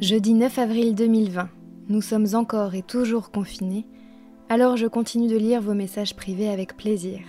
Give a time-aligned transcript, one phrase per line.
[0.00, 1.50] Jeudi 9 avril 2020,
[1.90, 3.86] nous sommes encore et toujours confinés,
[4.48, 7.20] alors je continue de lire vos messages privés avec plaisir.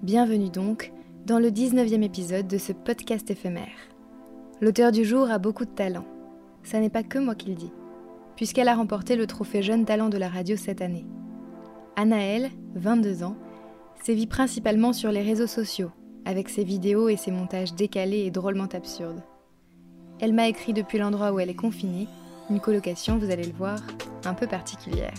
[0.00, 0.92] Bienvenue donc
[1.26, 3.74] dans le 19e épisode de ce podcast éphémère.
[4.60, 6.04] L'auteur du jour a beaucoup de talent.
[6.62, 7.72] Ça n'est pas que moi qui le dis,
[8.36, 11.06] puisqu'elle a remporté le trophée Jeune Talent de la radio cette année.
[11.96, 13.36] Anaëlle, 22 ans,
[14.04, 15.90] sévit principalement sur les réseaux sociaux,
[16.24, 19.24] avec ses vidéos et ses montages décalés et drôlement absurdes.
[20.24, 22.08] Elle m'a écrit depuis l'endroit où elle est confinée,
[22.48, 23.78] une colocation, vous allez le voir,
[24.24, 25.12] un peu particulière.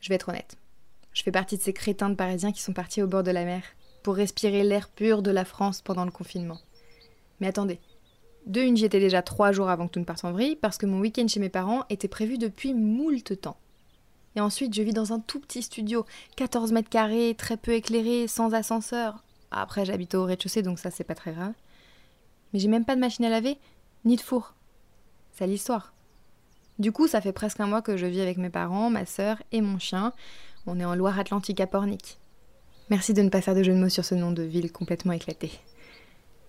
[0.00, 0.56] Je vais être honnête.
[1.12, 3.44] Je fais partie de ces crétins de Parisiens qui sont partis au bord de la
[3.44, 3.64] mer
[4.04, 6.60] pour respirer l'air pur de la France pendant le confinement.
[7.40, 7.80] Mais attendez.
[8.46, 10.78] De une, j'y étais déjà trois jours avant que tout ne parte en vrille parce
[10.78, 13.56] que mon week-end chez mes parents était prévu depuis moult temps.
[14.36, 18.26] Et ensuite, je vis dans un tout petit studio, 14 mètres carrés, très peu éclairé,
[18.28, 19.22] sans ascenseur.
[19.50, 21.52] Après, j'habite au rez-de-chaussée, donc ça, c'est pas très grave.
[22.52, 23.58] Mais j'ai même pas de machine à laver,
[24.04, 24.54] ni de four.
[25.32, 25.92] C'est l'histoire.
[26.78, 29.42] Du coup, ça fait presque un mois que je vis avec mes parents, ma sœur
[29.52, 30.12] et mon chien.
[30.66, 32.18] On est en Loire-Atlantique à Pornic.
[32.88, 35.12] Merci de ne pas faire de jeu de mots sur ce nom de ville complètement
[35.12, 35.50] éclaté.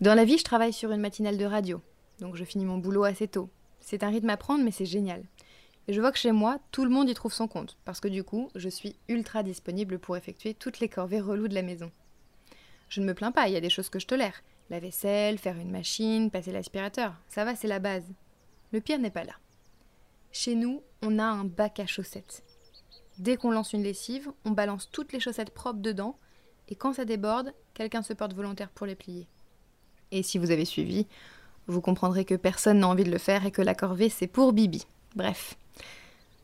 [0.02, 1.82] Dans la vie, je travaille sur une matinale de radio,
[2.20, 3.50] donc je finis mon boulot assez tôt.
[3.80, 5.24] C'est un rythme à prendre, mais c'est génial.
[5.88, 8.08] Et je vois que chez moi, tout le monde y trouve son compte, parce que
[8.08, 11.92] du coup, je suis ultra disponible pour effectuer toutes les corvées reloues de la maison.
[12.90, 14.44] Je ne me plains pas, il y a des choses que je tolère.
[14.70, 18.06] La vaisselle, faire une machine, passer l'aspirateur, ça va, c'est la base.
[18.72, 19.34] Le pire n'est pas là.
[20.32, 22.44] Chez nous, on a un bac à chaussettes.
[23.20, 26.18] Dès qu'on lance une lessive, on balance toutes les chaussettes propres dedans,
[26.70, 29.28] et quand ça déborde, quelqu'un se porte volontaire pour les plier.
[30.12, 31.08] Et si vous avez suivi,
[31.68, 34.54] vous comprendrez que personne n'a envie de le faire et que la corvée, c'est pour
[34.54, 34.86] Bibi.
[35.16, 35.58] Bref.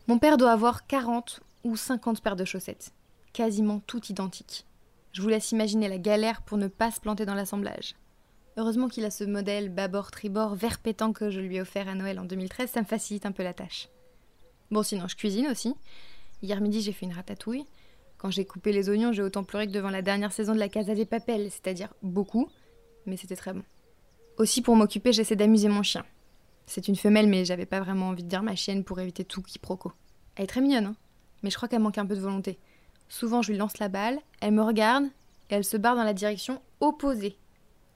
[0.09, 2.93] Mon père doit avoir 40 ou 50 paires de chaussettes,
[3.31, 4.65] quasiment toutes identiques.
[5.11, 7.93] Je vous laisse imaginer la galère pour ne pas se planter dans l'assemblage.
[8.57, 12.17] Heureusement qu'il a ce modèle bâbord-tribord vert pétant que je lui ai offert à Noël
[12.17, 13.87] en 2013, ça me facilite un peu la tâche.
[14.71, 15.75] Bon, sinon, je cuisine aussi.
[16.41, 17.67] Hier midi, j'ai fait une ratatouille.
[18.17, 20.69] Quand j'ai coupé les oignons, j'ai autant pleuré que devant la dernière saison de la
[20.69, 22.49] Casa des Papels, c'est-à-dire beaucoup,
[23.05, 23.63] mais c'était très bon.
[24.39, 26.03] Aussi, pour m'occuper, j'essaie d'amuser mon chien.
[26.69, 29.41] C'est une femelle, mais j'avais pas vraiment envie de dire ma chienne pour éviter tout
[29.41, 29.91] quiproquo.
[30.35, 30.95] Elle est très mignonne, hein
[31.41, 32.59] mais je crois qu'elle manque un peu de volonté.
[33.07, 35.05] Souvent, je lui lance la balle, elle me regarde
[35.49, 37.35] et elle se barre dans la direction opposée.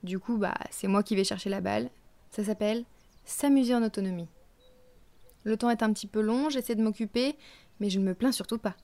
[0.02, 1.88] Du coup, bah, c'est moi qui vais chercher la balle.
[2.32, 2.84] Ça s'appelle
[3.24, 4.26] s'amuser en autonomie.
[5.44, 7.36] Le temps est un petit peu long, j'essaie de m'occuper,
[7.78, 8.74] mais je ne me plains surtout pas.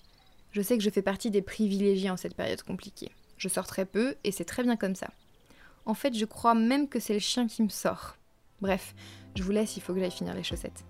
[0.53, 3.11] Je sais que je fais partie des privilégiés en cette période compliquée.
[3.39, 5.11] Je sors très peu et c'est très bien comme ça.
[5.85, 8.15] En fait, je crois même que c'est le chien qui me sort.
[8.61, 8.95] Bref,
[9.35, 10.85] je vous laisse, il faut que j'aille finir les chaussettes.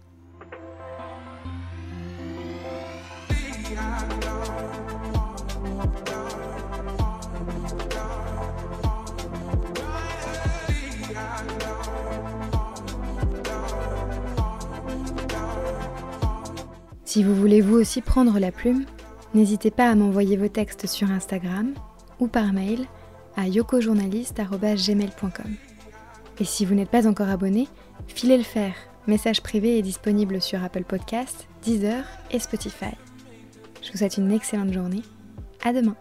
[17.05, 18.85] Si vous voulez vous aussi prendre la plume,
[19.35, 21.75] n'hésitez pas à m'envoyer vos textes sur Instagram
[22.21, 22.87] ou par mail
[23.37, 25.70] à yokojournaliste.gmail.com.
[26.41, 27.69] Et si vous n'êtes pas encore abonné,
[28.09, 28.75] filez le faire.
[29.07, 32.97] Message privé est disponible sur Apple Podcasts, Deezer et Spotify.
[33.83, 35.03] Je vous souhaite une excellente journée.
[35.63, 35.97] À demain.